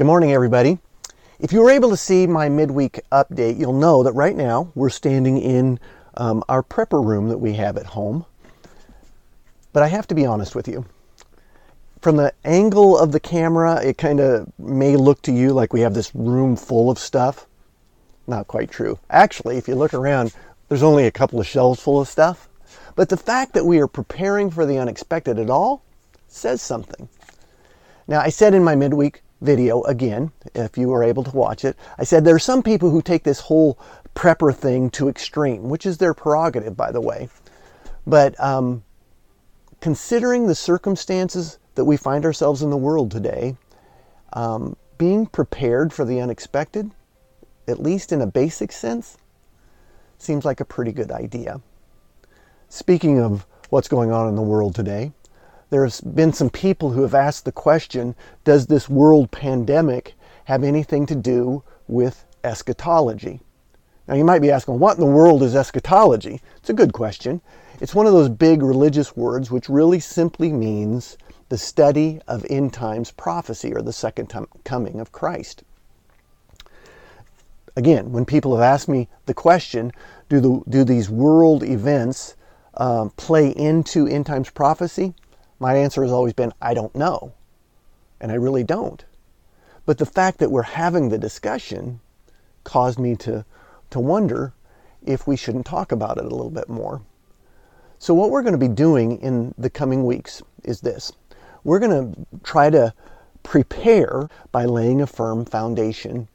[0.00, 0.78] Good morning, everybody.
[1.40, 4.88] If you were able to see my midweek update, you'll know that right now we're
[4.88, 5.78] standing in
[6.16, 8.24] um, our prepper room that we have at home.
[9.74, 10.86] But I have to be honest with you.
[12.00, 15.80] From the angle of the camera, it kind of may look to you like we
[15.80, 17.46] have this room full of stuff.
[18.26, 18.98] Not quite true.
[19.10, 20.34] Actually, if you look around,
[20.68, 22.48] there's only a couple of shelves full of stuff.
[22.94, 25.82] But the fact that we are preparing for the unexpected at all
[26.26, 27.08] says something.
[28.08, 31.76] Now, I said in my midweek video again, if you were able to watch it.
[31.98, 33.78] I said there are some people who take this whole
[34.14, 37.28] prepper thing to extreme, which is their prerogative, by the way.
[38.06, 38.84] But um,
[39.80, 43.56] considering the circumstances that we find ourselves in the world today,
[44.32, 46.90] um, being prepared for the unexpected,
[47.66, 49.16] at least in a basic sense,
[50.18, 51.60] seems like a pretty good idea.
[52.68, 55.12] Speaking of what's going on in the world today,
[55.70, 61.06] there's been some people who have asked the question Does this world pandemic have anything
[61.06, 63.40] to do with eschatology?
[64.06, 66.40] Now, you might be asking, What in the world is eschatology?
[66.56, 67.40] It's a good question.
[67.80, 71.16] It's one of those big religious words which really simply means
[71.50, 74.32] the study of end times prophecy or the second
[74.64, 75.64] coming of Christ.
[77.76, 79.92] Again, when people have asked me the question,
[80.28, 82.36] do, the, do these world events
[82.74, 85.12] um, play into end times prophecy?
[85.58, 87.32] My answer has always been, I don't know.
[88.20, 89.04] And I really don't.
[89.86, 92.00] But the fact that we're having the discussion
[92.62, 93.44] caused me to,
[93.90, 94.52] to wonder
[95.04, 97.02] if we shouldn't talk about it a little bit more.
[97.98, 101.12] So, what we're going to be doing in the coming weeks is this
[101.64, 102.92] we're going to try to
[103.42, 106.28] prepare by laying a firm foundation,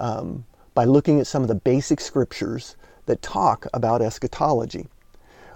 [0.00, 4.86] um, by looking at some of the basic scriptures that talk about eschatology.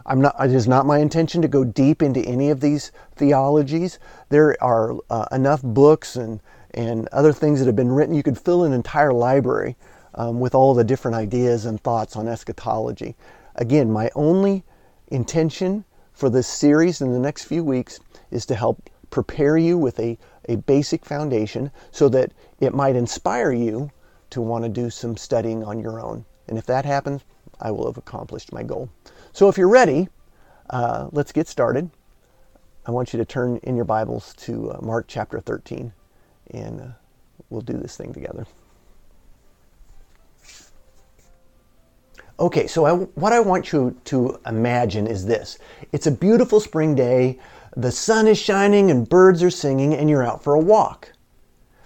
[0.05, 3.99] I'm not, it is not my intention to go deep into any of these theologies.
[4.28, 6.41] There are uh, enough books and,
[6.75, 8.15] and other things that have been written.
[8.15, 9.77] You could fill an entire library
[10.15, 13.16] um, with all the different ideas and thoughts on eschatology.
[13.56, 14.62] Again, my only
[15.09, 18.00] intention for this series in the next few weeks
[18.31, 20.19] is to help prepare you with a,
[20.49, 23.91] a basic foundation so that it might inspire you
[24.31, 26.25] to want to do some studying on your own.
[26.49, 27.22] And if that happens,
[27.61, 28.89] I will have accomplished my goal.
[29.33, 30.09] So if you're ready,
[30.71, 31.91] uh, let's get started.
[32.87, 35.93] I want you to turn in your Bibles to uh, Mark chapter 13,
[36.53, 36.84] and uh,
[37.50, 38.47] we'll do this thing together.
[42.39, 45.59] Okay, so I, what I want you to imagine is this
[45.93, 47.39] it's a beautiful spring day,
[47.76, 51.12] the sun is shining, and birds are singing, and you're out for a walk.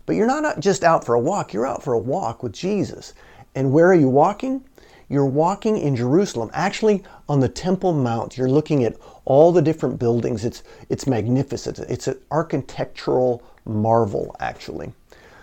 [0.06, 3.12] But you're not just out for a walk, you're out for a walk with Jesus.
[3.54, 4.64] And where are you walking?
[5.08, 8.38] You're walking in Jerusalem, actually on the Temple Mount.
[8.38, 10.44] You're looking at all the different buildings.
[10.44, 11.80] It's, it's magnificent.
[11.80, 14.92] It's an architectural marvel, actually.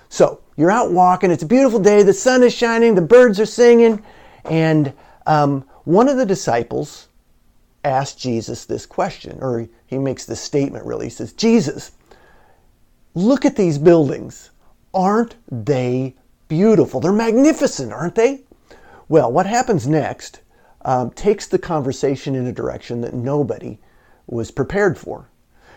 [0.07, 1.31] So you're out walking.
[1.31, 2.03] It's a beautiful day.
[2.03, 2.95] The sun is shining.
[2.95, 4.01] The birds are singing.
[4.45, 4.93] And
[5.25, 7.09] um, one of the disciples
[7.87, 11.07] asked Jesus this question, or he makes this statement really.
[11.07, 11.91] He says, Jesus,
[13.13, 14.51] look at these buildings.
[14.93, 16.15] Aren't they
[16.47, 16.99] beautiful?
[16.99, 18.41] They're magnificent, aren't they?
[19.09, 20.41] Well, what happens next
[20.83, 23.79] um, takes the conversation in a direction that nobody
[24.27, 25.29] was prepared for.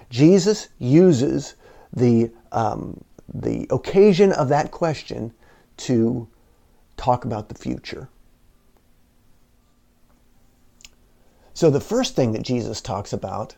[0.08, 1.54] Jesus uses
[1.92, 5.32] the, um, the occasion of that question
[5.78, 6.28] to
[6.96, 8.08] talk about the future.
[11.60, 13.54] So, the first thing that Jesus talks about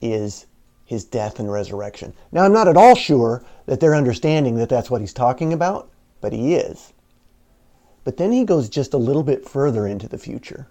[0.00, 0.46] is
[0.84, 2.14] his death and resurrection.
[2.30, 5.90] Now, I'm not at all sure that they're understanding that that's what he's talking about,
[6.20, 6.92] but he is.
[8.04, 10.68] But then he goes just a little bit further into the future,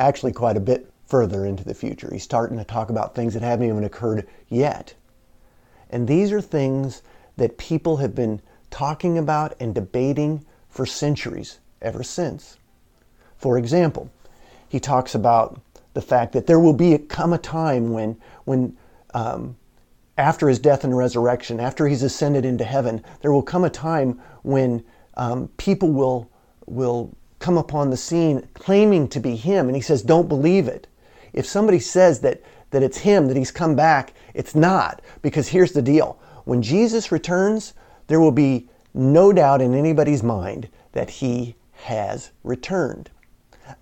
[0.00, 2.08] actually, quite a bit further into the future.
[2.10, 4.94] He's starting to talk about things that haven't even occurred yet.
[5.90, 7.02] And these are things
[7.36, 8.42] that people have been
[8.72, 12.58] talking about and debating for centuries ever since.
[13.36, 14.10] For example,
[14.68, 15.60] he talks about
[15.94, 18.76] the fact that there will be a, come a time when, when
[19.14, 19.56] um,
[20.16, 24.20] after his death and resurrection, after he's ascended into heaven, there will come a time
[24.42, 24.84] when
[25.16, 26.30] um, people will
[26.66, 30.86] will come upon the scene claiming to be him, and he says, "Don't believe it."
[31.32, 35.72] If somebody says that that it's him, that he's come back, it's not, because here's
[35.72, 37.74] the deal: when Jesus returns,
[38.08, 43.10] there will be no doubt in anybody's mind that he has returned.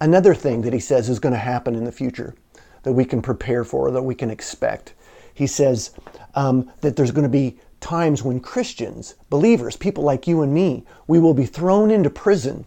[0.00, 2.34] Another thing that he says is going to happen in the future
[2.82, 4.94] that we can prepare for, that we can expect.
[5.34, 5.90] He says
[6.34, 10.84] um, that there's going to be times when Christians, believers, people like you and me,
[11.06, 12.64] we will be thrown into prison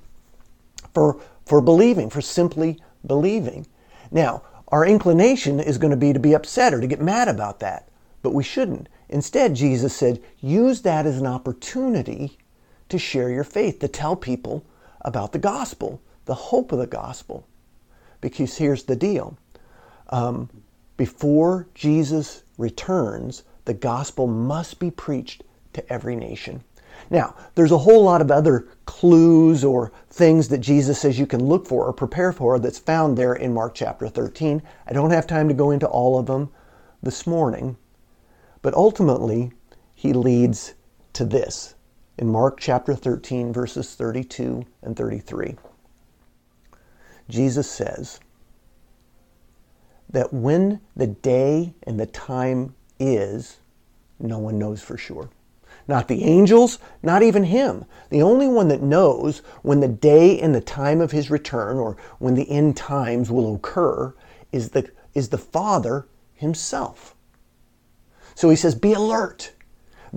[0.93, 3.65] for, for believing, for simply believing.
[4.11, 7.59] Now, our inclination is going to be to be upset or to get mad about
[7.59, 7.89] that,
[8.21, 8.87] but we shouldn't.
[9.09, 12.37] Instead, Jesus said, use that as an opportunity
[12.89, 14.63] to share your faith, to tell people
[15.01, 17.47] about the gospel, the hope of the gospel.
[18.21, 19.37] Because here's the deal
[20.09, 20.49] um,
[20.97, 25.43] before Jesus returns, the gospel must be preached
[25.73, 26.63] to every nation.
[27.09, 31.45] Now, there's a whole lot of other clues or things that Jesus says you can
[31.45, 34.61] look for or prepare for that's found there in Mark chapter 13.
[34.87, 36.49] I don't have time to go into all of them
[37.01, 37.77] this morning,
[38.61, 39.51] but ultimately,
[39.95, 40.73] he leads
[41.13, 41.75] to this
[42.17, 45.55] in Mark chapter 13, verses 32 and 33.
[47.29, 48.19] Jesus says
[50.09, 53.57] that when the day and the time is,
[54.19, 55.29] no one knows for sure.
[55.87, 57.85] Not the angels, not even him.
[58.09, 61.97] The only one that knows when the day and the time of his return or
[62.19, 64.13] when the end times will occur
[64.51, 66.05] is the, is the Father
[66.35, 67.15] himself.
[68.35, 69.51] So he says, Be alert,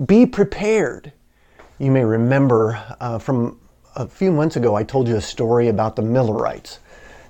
[0.05, 1.11] be prepared.
[1.79, 3.59] You may remember uh, from
[3.95, 6.79] a few months ago, I told you a story about the Millerites.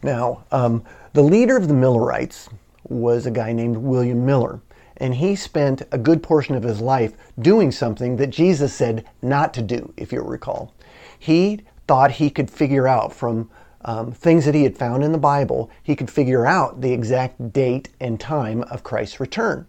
[0.03, 0.83] Now, um,
[1.13, 2.49] the leader of the Millerites
[2.87, 4.59] was a guy named William Miller,
[4.97, 9.53] and he spent a good portion of his life doing something that Jesus said not
[9.53, 10.73] to do, if you'll recall.
[11.17, 13.49] He thought he could figure out from
[13.85, 17.51] um, things that he had found in the Bible, he could figure out the exact
[17.51, 19.65] date and time of Christ's return.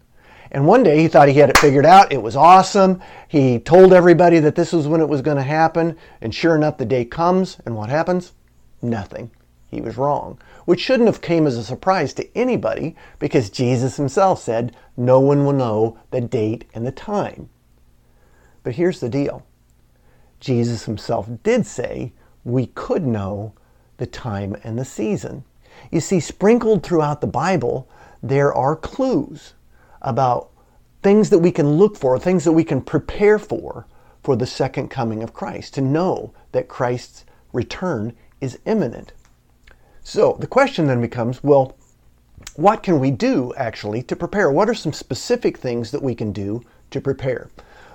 [0.51, 2.13] And one day he thought he had it figured out.
[2.13, 3.01] It was awesome.
[3.27, 5.97] He told everybody that this was when it was going to happen.
[6.21, 8.31] And sure enough, the day comes, and what happens?
[8.81, 9.31] Nothing.
[9.67, 14.41] He was wrong, which shouldn't have came as a surprise to anybody because Jesus himself
[14.41, 17.49] said, no one will know the date and the time.
[18.63, 19.45] But here's the deal.
[20.39, 22.13] Jesus himself did say
[22.43, 23.53] we could know
[23.97, 25.43] the time and the season.
[25.91, 27.89] You see, sprinkled throughout the Bible,
[28.21, 29.53] there are clues
[30.01, 30.49] about
[31.03, 33.85] things that we can look for, things that we can prepare for,
[34.23, 39.13] for the second coming of Christ, to know that Christ's return is imminent.
[40.07, 41.75] So the question then becomes well,
[42.55, 44.51] what can we do actually to prepare?
[44.51, 46.61] What are some specific things that we can do
[46.91, 47.49] to prepare?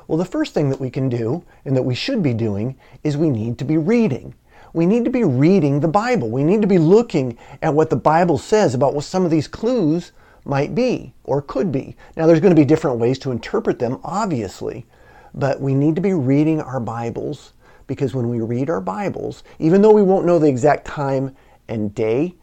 [0.08, 3.16] Well, the first thing that we can do and that we should be doing is
[3.16, 4.34] we need to be reading.
[4.72, 6.28] We need to be reading the Bible.
[6.30, 9.46] We need to be looking at what the Bible says about what some of these
[9.46, 10.10] clues
[10.44, 11.94] might be or could be.
[12.16, 14.84] Now, there's going to be different ways to interpret them, obviously,
[15.32, 17.52] but we need to be reading our Bibles
[17.86, 21.36] because when we read our Bibles, even though we won't know the exact time
[21.70, 22.34] and day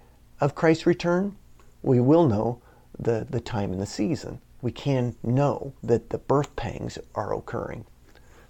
[0.41, 1.35] of Christ's return,
[1.83, 2.61] we will know
[2.97, 4.39] the, the time and the season.
[4.61, 7.85] We can know that the birth pangs are occurring.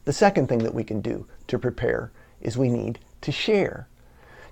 [0.05, 3.89] The second thing that we can do to prepare is we need to share.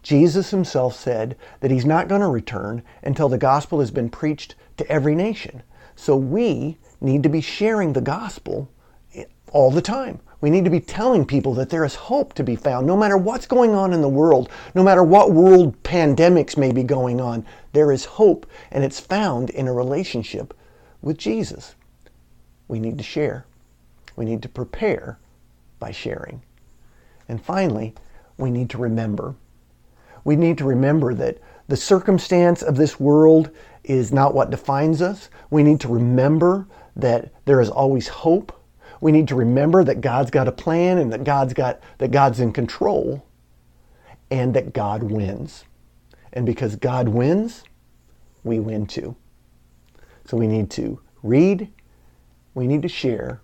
[0.03, 4.55] Jesus himself said that he's not going to return until the gospel has been preached
[4.77, 5.63] to every nation.
[5.95, 8.69] So we need to be sharing the gospel
[9.51, 10.19] all the time.
[10.45, 12.85] We need to be telling people that there is hope to be found.
[12.85, 16.83] No matter what's going on in the world, no matter what world pandemics may be
[16.83, 17.43] going on,
[17.73, 20.53] there is hope, and it's found in a relationship
[21.01, 21.73] with Jesus.
[22.67, 23.47] We need to share.
[24.15, 25.17] We need to prepare
[25.79, 26.43] by sharing.
[27.27, 27.95] And finally,
[28.37, 29.33] we need to remember
[30.25, 33.51] we need to remember that the circumstance of this world
[33.83, 35.29] is not what defines us.
[35.51, 38.51] We need to remember that there is always hope.
[39.01, 42.39] We need to remember that God's got a plan and that God's got that God's
[42.39, 43.25] in control
[44.31, 45.65] and that God wins.
[46.33, 47.63] And because God wins,
[48.43, 49.15] we win too.
[50.25, 51.69] So we need to read,
[52.53, 53.41] we need to share,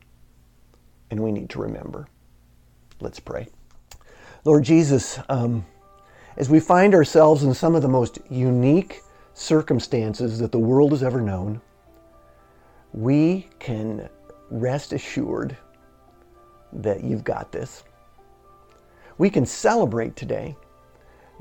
[1.09, 2.07] and we need to remember.
[2.99, 3.47] Let's pray.
[4.43, 5.65] Lord Jesus, um,
[6.37, 9.01] as we find ourselves in some of the most unique
[9.33, 11.61] circumstances that the world has ever known,
[12.93, 14.09] we can
[14.51, 15.57] rest assured
[16.73, 17.83] that you've got this.
[19.17, 20.55] We can celebrate today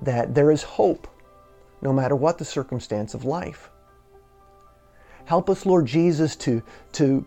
[0.00, 1.08] that there is hope
[1.82, 3.70] no matter what the circumstance of life.
[5.24, 6.62] Help us, Lord Jesus, to,
[6.92, 7.24] to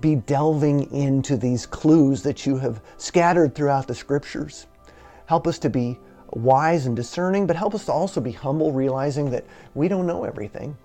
[0.00, 4.66] be delving into these clues that you have scattered throughout the scriptures.
[5.26, 5.98] Help us to be
[6.30, 9.44] wise and discerning, but help us to also be humble, realizing that
[9.74, 10.76] we don't know everything.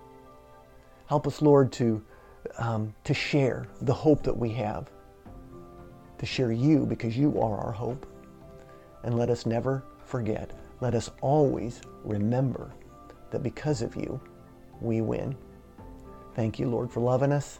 [1.06, 2.02] Help us, Lord, to,
[2.58, 4.90] um, to share the hope that we have,
[6.18, 8.06] to share you because you are our hope.
[9.04, 12.72] And let us never forget, let us always remember
[13.30, 14.20] that because of you,
[14.80, 15.36] we win.
[16.34, 17.58] Thank you, Lord, for loving us.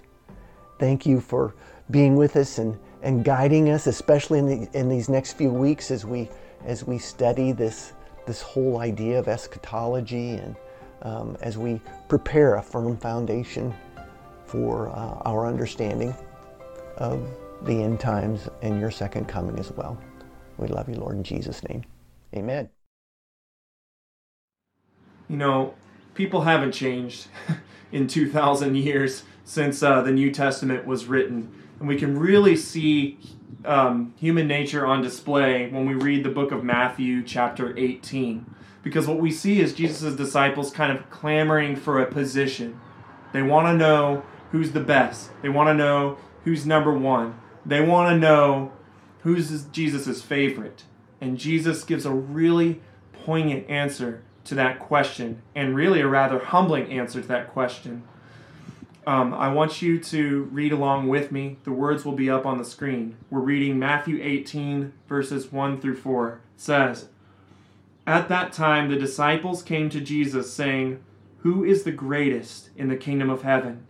[0.79, 1.55] thank you for
[1.91, 5.91] being with us and, and guiding us, especially in, the, in these next few weeks
[5.91, 6.29] as we
[6.67, 7.93] as we study this
[8.27, 10.57] this whole idea of eschatology and
[11.03, 13.75] um, as we prepare a firm foundation
[14.53, 16.15] for uh, our understanding
[16.99, 17.27] of
[17.63, 19.99] the end times and your second coming as well.
[20.59, 21.85] We love you, Lord, in Jesus' name.
[22.37, 22.69] Amen.
[25.27, 25.75] You know,
[26.13, 27.29] people haven't changed
[27.93, 31.51] in 2,000 years since uh, the New Testament was written.
[31.81, 33.19] And we can really see
[33.65, 38.45] um, human nature on display when we read the book of Matthew, chapter 18.
[38.83, 42.79] Because what we see is Jesus' disciples kind of clamoring for a position.
[43.33, 47.35] They want to know who's the best, they want to know who's number one,
[47.67, 48.73] they want to know
[49.21, 50.85] who's Jesus' favorite.
[51.21, 52.81] And Jesus gives a really
[53.13, 58.03] poignant answer to that question, and really a rather humbling answer to that question.
[59.07, 61.59] Um, I want you to read along with me.
[61.65, 63.17] The words will be up on the screen.
[63.31, 66.29] We're reading Matthew 18, verses 1 through 4.
[66.29, 67.09] It says,
[68.07, 71.03] At that time the disciples came to Jesus, saying,
[71.39, 73.87] Who is the greatest in the kingdom of heaven?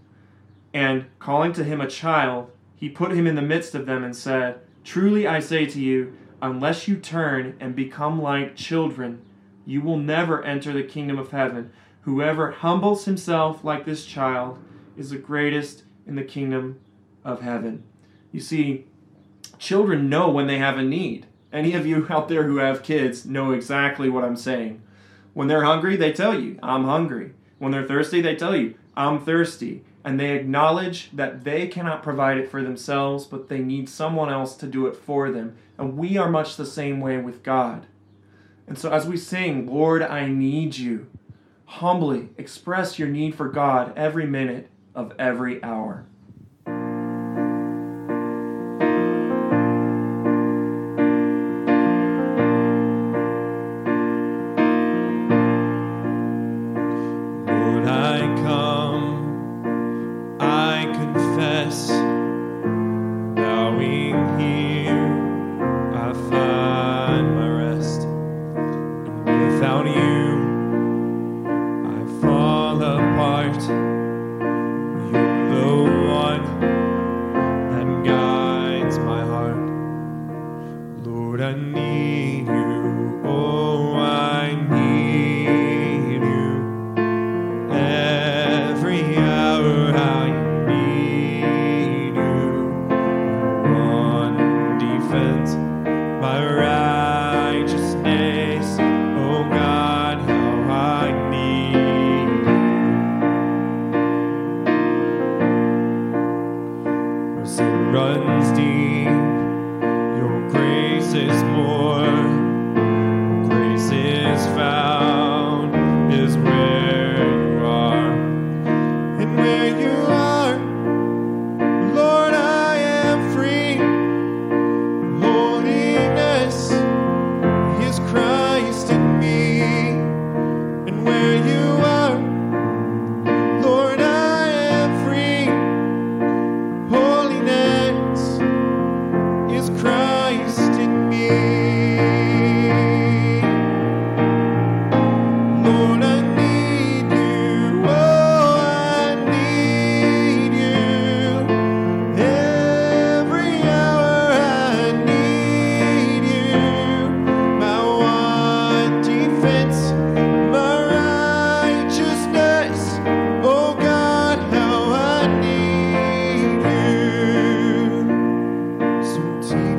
[0.75, 4.17] And calling to him a child, he put him in the midst of them and
[4.17, 9.23] said, Truly I say to you, unless you turn and become like children,
[9.65, 11.73] you will never enter the kingdom of heaven.
[12.03, 14.59] Whoever humbles himself like this child,
[14.97, 16.79] is the greatest in the kingdom
[17.25, 17.85] of heaven.
[18.31, 18.87] You see,
[19.59, 21.27] children know when they have a need.
[21.53, 24.83] Any of you out there who have kids know exactly what I'm saying.
[25.35, 27.33] When they're hungry, they tell you, I'm hungry.
[27.59, 29.85] When they're thirsty, they tell you, I'm thirsty.
[30.05, 34.57] And they acknowledge that they cannot provide it for themselves, but they need someone else
[34.57, 35.57] to do it for them.
[35.79, 37.87] And we are much the same way with God.
[38.67, 41.09] And so as we sing, Lord, I need you,
[41.67, 46.07] humbly express your need for God every minute of every hour.
[63.83, 64.62] being here.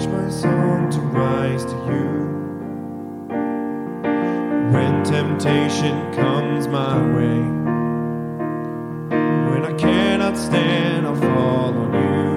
[0.07, 2.09] my song to rise to you.
[4.73, 7.39] When temptation comes my way,
[9.51, 12.33] when I cannot stand, I'll fall on you.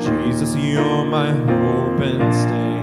[0.00, 2.78] Jesus, you're my hope and stay.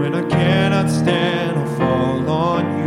[0.00, 2.81] When I cannot stand, I'll fall on you.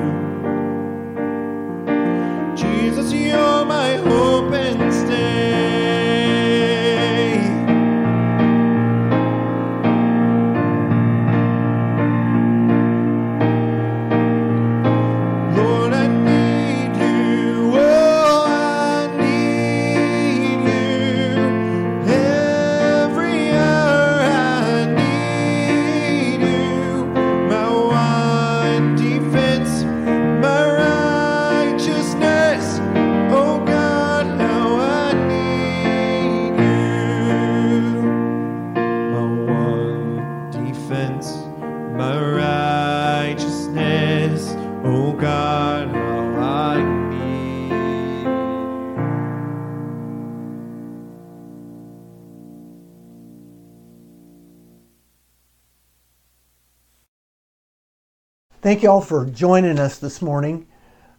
[58.66, 60.66] Thank you all for joining us this morning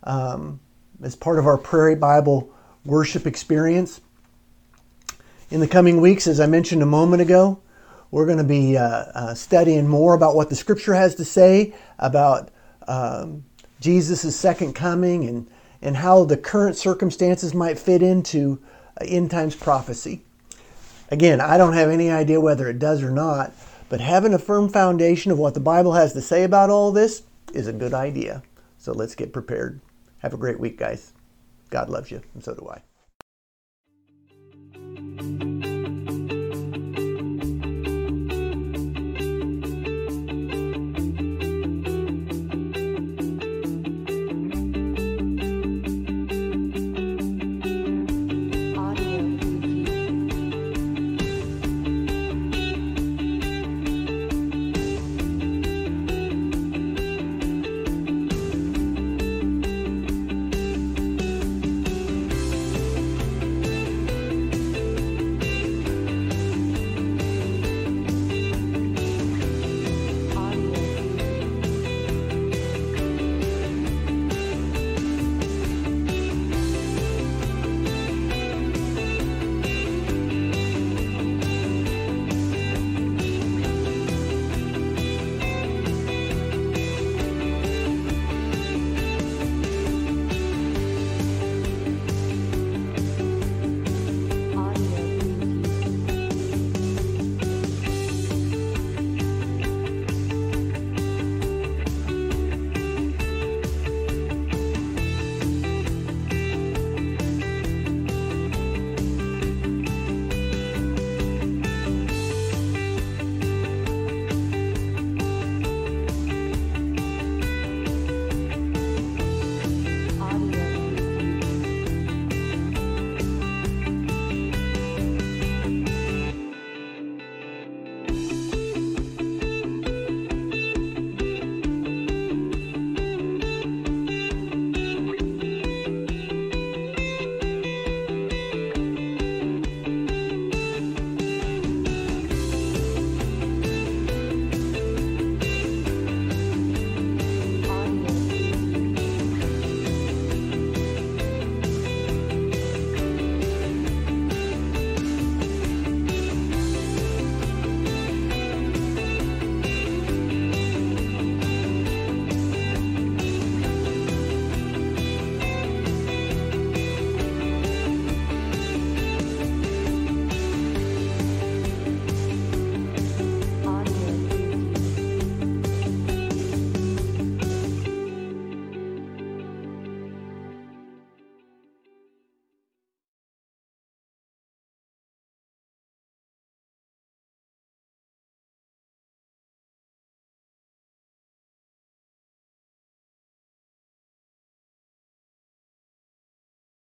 [0.03, 0.59] um,
[1.01, 2.53] as part of our Prairie Bible
[2.85, 4.01] worship experience.
[5.51, 7.61] In the coming weeks, as I mentioned a moment ago,
[8.11, 11.73] we're going to be uh, uh, studying more about what the Scripture has to say
[12.01, 12.51] about
[12.89, 13.45] um,
[13.79, 15.49] Jesus' second coming and,
[15.81, 18.61] and how the current circumstances might fit into
[19.01, 20.25] uh, end times prophecy.
[21.13, 23.53] Again, I don't have any idea whether it does or not,
[23.89, 27.23] but having a firm foundation of what the Bible has to say about all this
[27.57, 28.43] is a good idea.
[28.79, 29.81] So let's get prepared.
[30.19, 31.13] Have a great week, guys.
[31.71, 32.83] God loves you, and so do I.